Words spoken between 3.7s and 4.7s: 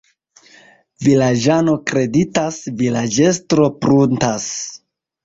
pruntas.